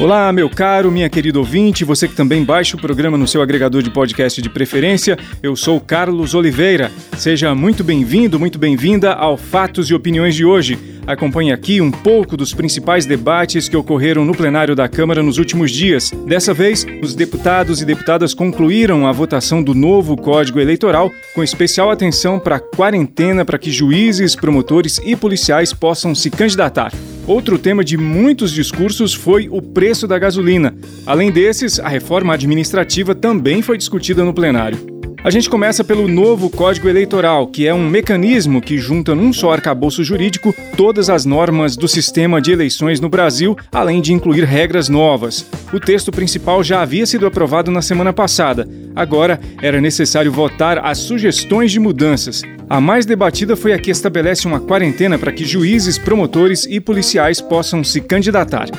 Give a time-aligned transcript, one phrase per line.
[0.00, 3.82] Olá, meu caro, minha querida ouvinte, você que também baixa o programa no seu agregador
[3.82, 6.90] de podcast de preferência, eu sou Carlos Oliveira.
[7.18, 10.78] Seja muito bem-vindo, muito bem-vinda ao Fatos e Opiniões de hoje.
[11.06, 15.70] Acompanhe aqui um pouco dos principais debates que ocorreram no plenário da Câmara nos últimos
[15.70, 16.10] dias.
[16.26, 21.90] Dessa vez, os deputados e deputadas concluíram a votação do novo Código Eleitoral, com especial
[21.90, 26.90] atenção para a quarentena para que juízes, promotores e policiais possam se candidatar.
[27.30, 30.74] Outro tema de muitos discursos foi o preço da gasolina.
[31.06, 34.99] Além desses, a reforma administrativa também foi discutida no plenário.
[35.22, 39.52] A gente começa pelo novo Código Eleitoral, que é um mecanismo que junta num só
[39.52, 44.88] arcabouço jurídico todas as normas do sistema de eleições no Brasil, além de incluir regras
[44.88, 45.44] novas.
[45.74, 48.66] O texto principal já havia sido aprovado na semana passada.
[48.96, 52.40] Agora era necessário votar as sugestões de mudanças.
[52.66, 57.42] A mais debatida foi a que estabelece uma quarentena para que juízes, promotores e policiais
[57.42, 58.70] possam se candidatar.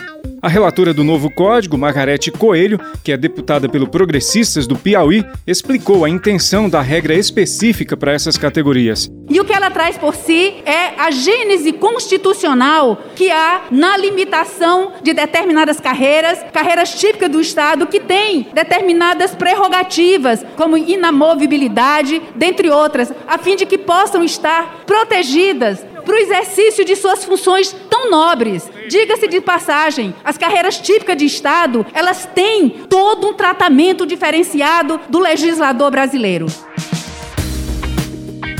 [0.43, 6.03] A relatora do novo código, Margarete Coelho, que é deputada pelo Progressistas do Piauí, explicou
[6.03, 9.07] a intenção da regra específica para essas categorias.
[9.29, 14.93] E o que ela traz por si é a gênese constitucional que há na limitação
[15.03, 23.13] de determinadas carreiras, carreiras típicas do Estado, que têm determinadas prerrogativas, como inamovibilidade, dentre outras,
[23.27, 28.69] a fim de que possam estar protegidas para o exercício de suas funções tão nobres.
[28.89, 35.19] Diga-se de passagem, as carreiras típicas de Estado, elas têm todo um tratamento diferenciado do
[35.19, 36.47] legislador brasileiro.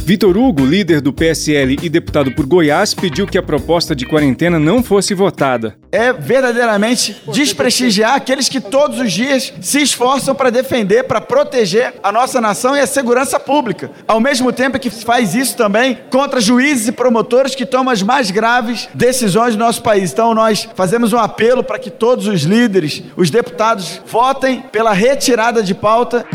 [0.04, 4.60] Vitor Hugo, líder do PSL e deputado por Goiás, pediu que a proposta de quarentena
[4.60, 5.76] não fosse votada.
[5.92, 12.12] É verdadeiramente desprestigiar aqueles que todos os dias se esforçam para defender, para proteger a
[12.12, 13.92] nossa nação e a segurança pública.
[14.08, 18.32] Ao mesmo tempo que faz isso também contra juízes e promotores que tomam as mais
[18.32, 20.12] graves decisões do nosso país.
[20.12, 25.62] Então nós fazemos um apelo para que todos os líderes, os deputados, votem pela retirada
[25.62, 26.26] de pauta.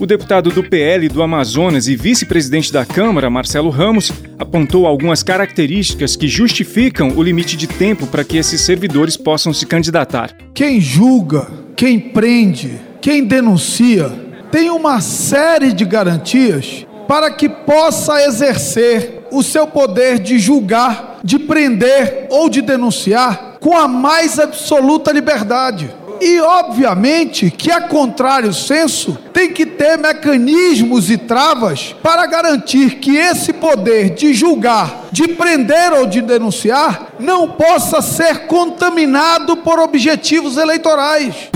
[0.00, 6.14] O deputado do PL do Amazonas e vice-presidente da Câmara, Marcelo Ramos, apontou algumas características
[6.14, 10.30] que justificam o limite de tempo para que esses servidores possam se candidatar.
[10.54, 14.08] Quem julga, quem prende, quem denuncia,
[14.52, 21.40] tem uma série de garantias para que possa exercer o seu poder de julgar, de
[21.40, 25.90] prender ou de denunciar com a mais absoluta liberdade.
[26.20, 33.16] E, obviamente, que a contrário senso, tem que ter mecanismos e travas para garantir que
[33.16, 40.56] esse poder de julgar, de prender ou de denunciar não possa ser contaminado por objetivos
[40.56, 41.50] eleitorais.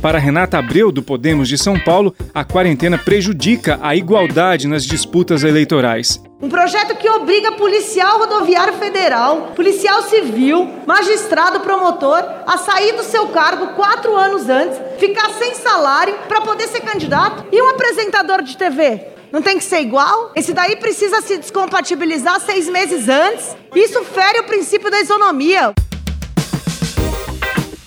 [0.00, 5.42] Para Renata Abreu, do Podemos de São Paulo, a quarentena prejudica a igualdade nas disputas
[5.42, 6.22] eleitorais.
[6.44, 13.28] Um projeto que obriga policial rodoviário federal, policial civil, magistrado, promotor a sair do seu
[13.28, 17.46] cargo quatro anos antes, ficar sem salário para poder ser candidato.
[17.50, 19.06] E um apresentador de TV?
[19.32, 20.32] Não tem que ser igual?
[20.36, 23.56] Esse daí precisa se descompatibilizar seis meses antes.
[23.74, 25.72] Isso fere o princípio da isonomia.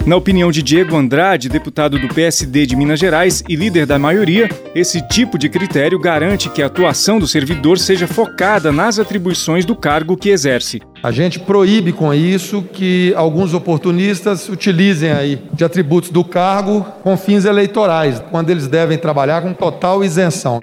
[0.07, 4.47] Na opinião de Diego Andrade, deputado do PSD de Minas Gerais e líder da maioria,
[4.73, 9.75] esse tipo de critério garante que a atuação do servidor seja focada nas atribuições do
[9.75, 10.81] cargo que exerce.
[11.03, 17.17] A gente proíbe com isso que alguns oportunistas utilizem aí de atributos do cargo com
[17.17, 20.61] fins eleitorais, quando eles devem trabalhar com total isenção.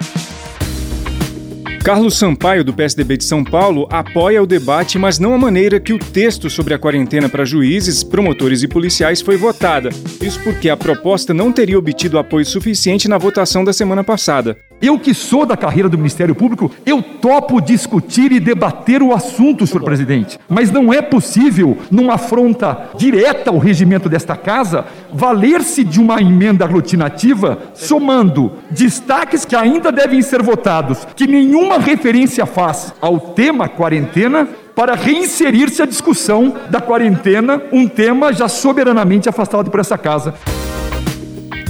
[1.84, 5.93] Carlos Sampaio, do PSDB de São Paulo, apoia o debate, mas não a maneira que
[5.93, 9.91] o texto sobre a quarentena para juízes, promotores e policiais foi votada.
[10.19, 14.56] Isso porque a proposta não teria obtido apoio suficiente na votação da semana passada.
[14.81, 19.66] Eu que sou da carreira do Ministério Público, eu topo discutir e debater o assunto,
[19.66, 20.39] senhor presidente.
[20.49, 26.65] Mas não é possível, numa afronta direta ao regimento desta casa, valer-se de uma emenda
[26.65, 34.48] aglutinativa, somando destaques que ainda devem ser votados, que nenhuma referência faz ao tema quarentena,
[34.74, 40.34] para reinserir-se a discussão da quarentena, um tema já soberanamente afastado por essa casa.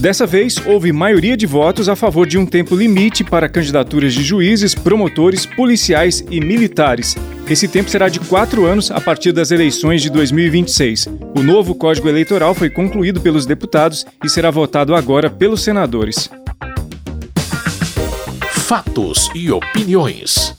[0.00, 4.22] Dessa vez, houve maioria de votos a favor de um tempo limite para candidaturas de
[4.22, 7.16] juízes, promotores, policiais e militares.
[7.48, 11.08] Esse tempo será de quatro anos a partir das eleições de 2026.
[11.36, 16.30] O novo Código Eleitoral foi concluído pelos deputados e será votado agora pelos senadores.
[18.66, 20.54] Fatos e opiniões.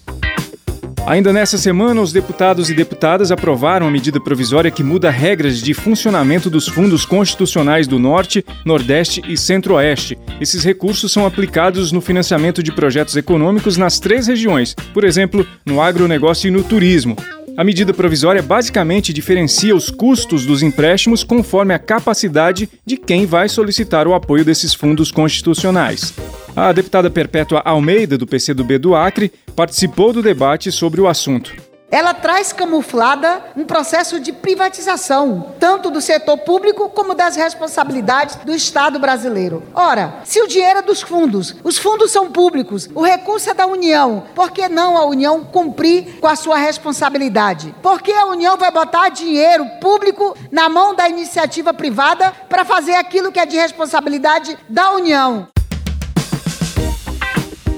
[1.08, 5.72] Ainda nessa semana, os deputados e deputadas aprovaram a medida provisória que muda regras de
[5.72, 10.18] funcionamento dos fundos constitucionais do Norte, Nordeste e Centro-Oeste.
[10.42, 15.80] Esses recursos são aplicados no financiamento de projetos econômicos nas três regiões, por exemplo, no
[15.80, 17.16] agronegócio e no turismo.
[17.56, 23.48] A medida provisória basicamente diferencia os custos dos empréstimos conforme a capacidade de quem vai
[23.48, 26.16] solicitar o apoio desses fundos constitucionais.
[26.56, 31.54] A deputada Perpétua Almeida, do PCdoB do Acre, participou do debate sobre o assunto.
[31.92, 38.56] Ela traz camuflada um processo de privatização, tanto do setor público como das responsabilidades do
[38.56, 39.64] Estado brasileiro.
[39.74, 43.68] Ora, se o dinheiro é dos fundos, os fundos são públicos, o recurso é da
[43.68, 47.76] União, por que não a União cumprir com a sua responsabilidade?
[47.84, 52.94] Por que a União vai botar dinheiro público na mão da iniciativa privada para fazer
[52.94, 55.50] aquilo que é de responsabilidade da União?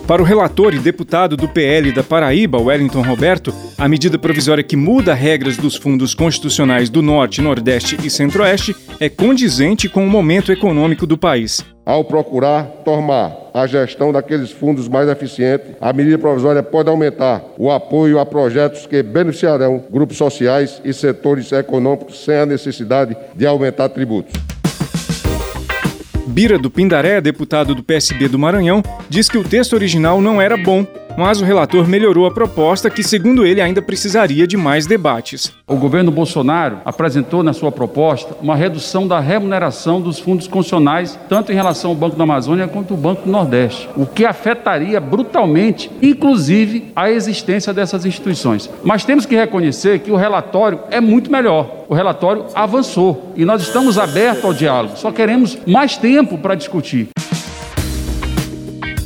[0.07, 4.77] Para o relator e deputado do PL da Paraíba, Wellington Roberto, a medida provisória que
[4.77, 10.50] muda regras dos fundos constitucionais do Norte, Nordeste e Centro-Oeste é condizente com o momento
[10.50, 11.62] econômico do país.
[11.86, 17.69] Ao procurar tornar a gestão daqueles fundos mais eficiente, a medida provisória pode aumentar o
[17.69, 23.89] apoio a projetos que beneficiarão grupos sociais e setores econômicos sem a necessidade de aumentar
[23.89, 24.31] tributos.
[26.27, 30.57] Bira do Pindaré, deputado do PSB do Maranhão, diz que o texto original não era
[30.57, 30.85] bom
[31.17, 35.51] mas o relator melhorou a proposta que, segundo ele, ainda precisaria de mais debates.
[35.65, 41.51] O governo Bolsonaro apresentou na sua proposta uma redução da remuneração dos fundos constitucionais, tanto
[41.51, 45.89] em relação ao Banco da Amazônia quanto ao Banco do Nordeste, o que afetaria brutalmente,
[46.01, 48.69] inclusive, a existência dessas instituições.
[48.83, 51.85] Mas temos que reconhecer que o relatório é muito melhor.
[51.89, 57.09] O relatório avançou e nós estamos abertos ao diálogo, só queremos mais tempo para discutir.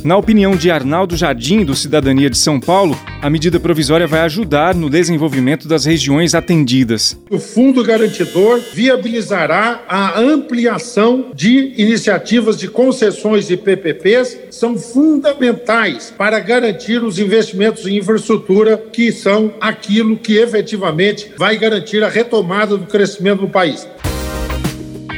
[0.04, 4.74] Na opinião de Arnaldo Jardim, do Cidadania de São Paulo, a medida provisória vai ajudar
[4.74, 7.16] no desenvolvimento das regiões atendidas.
[7.30, 16.40] O Fundo Garantidor viabilizará a ampliação de iniciativas de concessões e PPPs, são fundamentais para
[16.40, 22.86] garantir os investimentos em infraestrutura, que são aquilo que efetivamente vai garantir a retomada do
[22.86, 23.86] crescimento do país.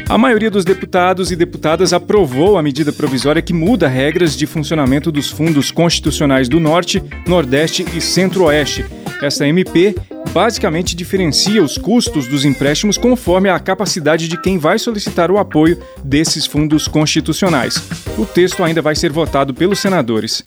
[0.09, 5.11] A maioria dos deputados e deputadas aprovou a medida provisória que muda regras de funcionamento
[5.11, 8.85] dos fundos constitucionais do Norte, Nordeste e Centro-Oeste.
[9.23, 9.95] Essa MP
[10.33, 15.79] basicamente diferencia os custos dos empréstimos conforme a capacidade de quem vai solicitar o apoio
[16.05, 17.77] desses fundos constitucionais.
[18.19, 20.43] O texto ainda vai ser votado pelos senadores.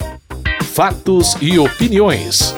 [0.62, 2.54] Fatos e opiniões.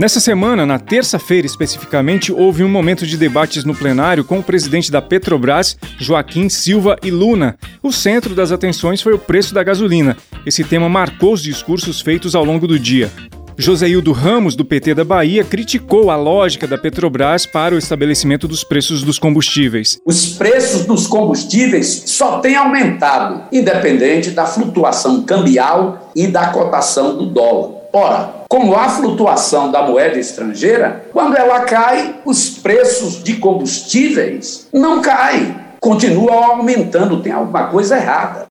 [0.00, 4.90] Nessa semana, na terça-feira especificamente, houve um momento de debates no plenário com o presidente
[4.90, 7.58] da Petrobras, Joaquim Silva e Luna.
[7.82, 10.16] O centro das atenções foi o preço da gasolina.
[10.46, 13.10] Esse tema marcou os discursos feitos ao longo do dia.
[13.58, 18.64] Joséildo Ramos, do PT da Bahia, criticou a lógica da Petrobras para o estabelecimento dos
[18.64, 19.98] preços dos combustíveis.
[20.06, 27.26] Os preços dos combustíveis só têm aumentado, independente da flutuação cambial e da cotação do
[27.26, 27.80] dólar.
[27.92, 35.00] Ora, como há flutuação da moeda estrangeira, quando ela cai, os preços de combustíveis não
[35.00, 38.46] caem, continuam aumentando, tem alguma coisa errada.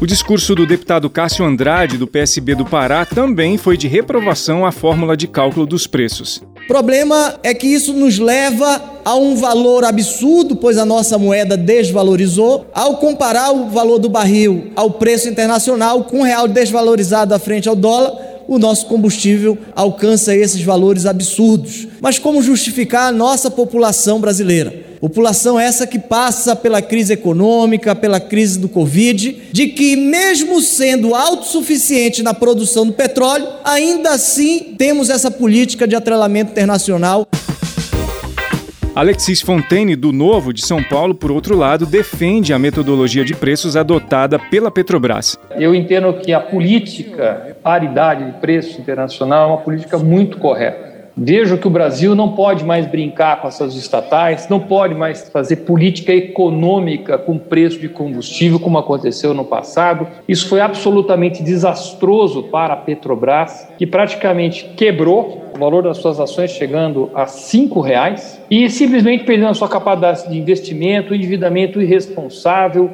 [0.00, 4.70] O discurso do deputado Cássio Andrade, do PSB do Pará, também foi de reprovação à
[4.70, 6.40] fórmula de cálculo dos preços.
[6.66, 12.66] Problema é que isso nos leva a um valor absurdo, pois a nossa moeda desvalorizou.
[12.74, 17.68] Ao comparar o valor do barril ao preço internacional, com o real desvalorizado à frente
[17.68, 21.88] ao dólar, o nosso combustível alcança esses valores absurdos.
[22.00, 24.86] Mas como justificar a nossa população brasileira?
[25.00, 31.14] População essa que passa pela crise econômica, pela crise do Covid, de que, mesmo sendo
[31.14, 37.26] autossuficiente na produção do petróleo, ainda assim temos essa política de atrelamento internacional.
[38.96, 43.76] Alexis Fontaine, do Novo de São Paulo, por outro lado, defende a metodologia de preços
[43.76, 45.38] adotada pela Petrobras.
[45.50, 50.85] Eu entendo que a política paridade de preço internacional é uma política muito correta.
[51.18, 55.56] Vejo que o Brasil não pode mais brincar com essas estatais, não pode mais fazer
[55.56, 60.06] política econômica com preço de combustível, como aconteceu no passado.
[60.28, 66.50] Isso foi absolutamente desastroso para a Petrobras, que praticamente quebrou o valor das suas ações
[66.50, 72.90] chegando a cinco reais e simplesmente perdendo a sua capacidade de investimento, endividamento irresponsável.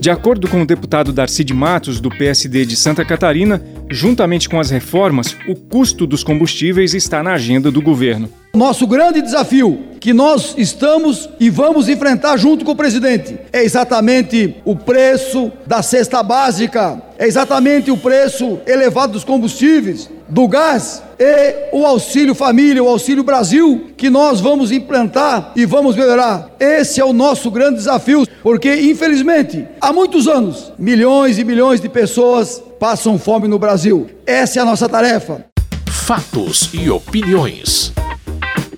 [0.00, 3.60] De acordo com o deputado Darcy de Matos, do PSD de Santa Catarina,
[3.90, 8.28] Juntamente com as reformas, o custo dos combustíveis está na agenda do governo.
[8.54, 14.56] Nosso grande desafio que nós estamos e vamos enfrentar junto com o presidente é exatamente
[14.64, 21.70] o preço da cesta básica, é exatamente o preço elevado dos combustíveis, do gás e
[21.72, 26.50] o auxílio família, o auxílio Brasil, que nós vamos implantar e vamos melhorar.
[26.60, 31.88] Esse é o nosso grande desafio, porque infelizmente, há muitos anos, milhões e milhões de
[31.88, 34.06] pessoas passam fome no Brasil.
[34.26, 35.44] Essa é a nossa tarefa.
[35.86, 37.92] Fatos e opiniões.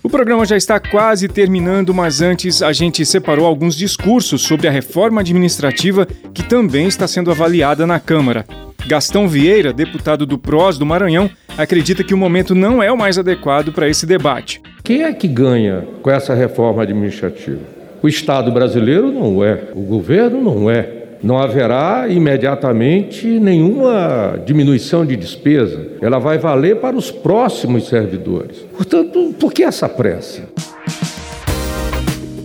[0.02, 4.70] O programa já está quase terminando, mas antes a gente separou alguns discursos sobre a
[4.70, 8.44] reforma administrativa que também está sendo avaliada na Câmara.
[8.86, 13.18] Gastão Vieira, deputado do PROS do Maranhão, acredita que o momento não é o mais
[13.18, 14.60] adequado para esse debate.
[14.82, 17.60] Quem é que ganha com essa reforma administrativa?
[18.02, 20.99] O Estado brasileiro não é, o governo não é.
[21.22, 25.86] Não haverá imediatamente nenhuma diminuição de despesa.
[26.00, 28.58] Ela vai valer para os próximos servidores.
[28.74, 30.42] Portanto, por que essa pressa?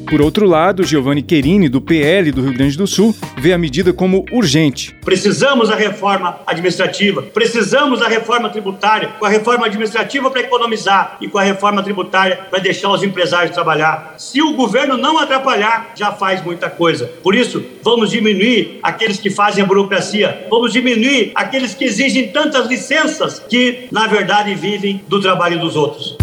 [0.07, 3.91] Por outro lado, Giovanni Querini, do PL do Rio Grande do Sul, vê a medida
[3.91, 4.95] como urgente.
[5.03, 11.27] Precisamos da reforma administrativa, precisamos da reforma tributária, com a reforma administrativa para economizar e
[11.27, 14.15] com a reforma tributária para deixar os empresários trabalhar.
[14.17, 17.07] Se o governo não atrapalhar, já faz muita coisa.
[17.23, 22.67] Por isso, vamos diminuir aqueles que fazem a burocracia, vamos diminuir aqueles que exigem tantas
[22.67, 26.15] licenças que, na verdade, vivem do trabalho dos outros.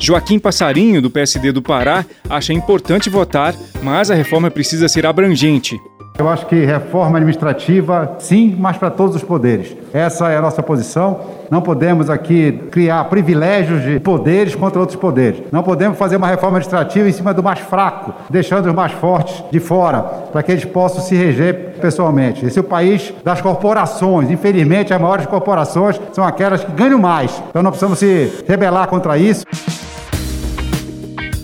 [0.00, 5.78] Joaquim Passarinho, do PSD do Pará, acha importante votar, mas a reforma precisa ser abrangente.
[6.18, 9.76] Eu acho que reforma administrativa, sim, mas para todos os poderes.
[9.92, 11.20] Essa é a nossa posição.
[11.50, 15.42] Não podemos aqui criar privilégios de poderes contra outros poderes.
[15.52, 19.42] Não podemos fazer uma reforma administrativa em cima do mais fraco, deixando os mais fortes
[19.50, 22.44] de fora, para que eles possam se reger pessoalmente.
[22.44, 24.30] Esse é o país das corporações.
[24.30, 27.42] Infelizmente, as maiores corporações são aquelas que ganham mais.
[27.48, 29.44] Então, não precisamos se rebelar contra isso.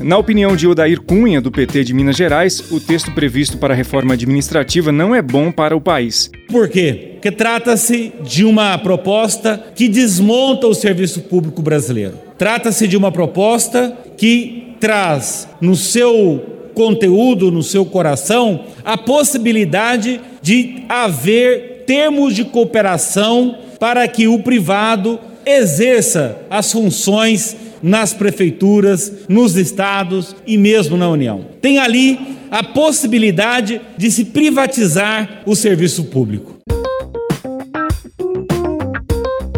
[0.07, 3.77] Na opinião de Odair Cunha, do PT de Minas Gerais, o texto previsto para a
[3.77, 6.31] reforma administrativa não é bom para o país.
[6.49, 7.15] Por quê?
[7.15, 12.15] Porque trata-se de uma proposta que desmonta o serviço público brasileiro.
[12.39, 16.41] Trata-se de uma proposta que traz no seu
[16.73, 25.19] conteúdo, no seu coração, a possibilidade de haver termos de cooperação para que o privado
[25.45, 31.47] exerça as funções nas prefeituras, nos estados e mesmo na União.
[31.61, 36.57] Tem ali a possibilidade de se privatizar o serviço público.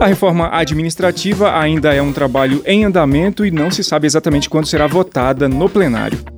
[0.01, 4.67] A reforma administrativa ainda é um trabalho em andamento e não se sabe exatamente quando
[4.67, 6.38] será votada no plenário.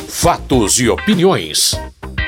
[0.09, 1.79] Fatos e opiniões.